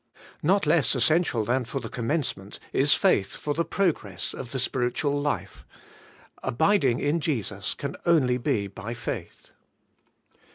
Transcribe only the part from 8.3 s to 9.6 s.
be by faith.